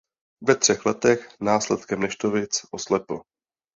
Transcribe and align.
Ve 0.41 0.55
třech 0.55 0.85
letech 0.85 1.29
následkem 1.41 1.99
neštovic 1.99 2.61
oslepl. 2.71 3.21